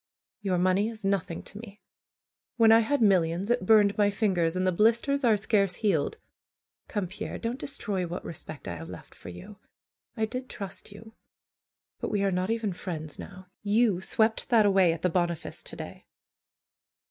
Your 0.41 0.57
money 0.57 0.89
is 0.89 1.05
nothing 1.05 1.43
to 1.43 1.59
me. 1.59 1.79
When 2.57 2.71
I 2.71 2.79
had 2.79 3.03
millions 3.03 3.51
it 3.51 3.67
burned 3.67 3.99
my 3.99 4.09
fingers, 4.09 4.55
and 4.55 4.65
the 4.65 4.71
blisters 4.71 5.23
are 5.23 5.37
scarce 5.37 5.75
healed. 5.75 6.17
Come, 6.87 7.05
Pierre, 7.05 7.37
don't 7.37 7.59
destroy 7.59 8.07
what 8.07 8.25
respect 8.25 8.67
I 8.67 8.77
have 8.77 8.89
left 8.89 9.13
for 9.13 9.29
you. 9.29 9.59
I 10.17 10.25
did 10.25 10.49
trust 10.49 10.91
you; 10.91 11.13
but 11.99 12.09
we 12.09 12.23
are 12.23 12.31
not 12.31 12.49
even 12.49 12.73
friends 12.73 13.19
now. 13.19 13.51
You 13.61 14.01
swept 14.01 14.49
that 14.49 14.65
away 14.65 14.91
at 14.91 15.03
the 15.03 15.09
Boniface 15.11 15.61
to 15.61 15.75
day." 15.75 16.07